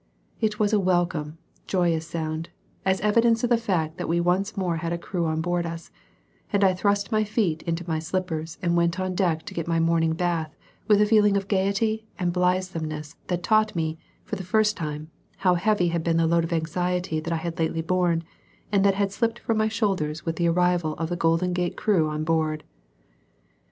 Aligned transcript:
It 0.39 0.57
was 0.57 0.73
a 0.73 0.79
welcome, 0.79 1.37
joyous 1.67 2.07
sound, 2.07 2.49
as 2.85 2.99
evidence 3.01 3.43
of 3.43 3.51
the 3.51 3.55
fact 3.57 3.99
that 3.99 4.09
we 4.09 4.19
once 4.19 4.57
more 4.57 4.77
had 4.77 4.91
a 4.91 4.97
crew 4.97 5.25
on 5.27 5.41
board 5.41 5.63
us; 5.63 5.91
and 6.51 6.63
I 6.63 6.73
thrust 6.73 7.11
my 7.11 7.23
feet 7.23 7.61
into 7.67 7.87
my 7.87 7.99
slippers 7.99 8.57
and 8.63 8.75
went 8.75 8.99
on 8.99 9.13
deck 9.13 9.43
to 9.45 9.53
get 9.53 9.67
my 9.67 9.79
morning 9.79 10.13
bath 10.13 10.55
with 10.87 11.01
a 11.01 11.05
feeling 11.05 11.37
of 11.37 11.47
gaiety 11.47 12.07
and 12.17 12.33
blithesomeness 12.33 13.15
that 13.27 13.43
taught 13.43 13.75
me, 13.75 13.99
for 14.23 14.37
the 14.37 14.43
first 14.43 14.75
time, 14.75 15.11
how 15.37 15.53
heavy 15.53 15.89
had 15.89 16.03
been 16.03 16.17
the 16.17 16.25
load 16.25 16.45
of 16.45 16.51
anxiety 16.51 17.19
that 17.19 17.31
I 17.31 17.37
had 17.37 17.59
lately 17.59 17.83
borne, 17.83 18.23
and 18.71 18.83
that 18.83 18.95
had 18.95 19.11
slipped 19.11 19.37
from 19.37 19.59
my 19.59 19.67
shoulders 19.67 20.25
with 20.25 20.37
the 20.37 20.47
arrival 20.49 20.95
of 20.95 21.09
the 21.09 21.15
Golden 21.15 21.53
Gates 21.53 21.75
crew 21.75 22.07
on 22.07 22.23
board. 22.23 22.63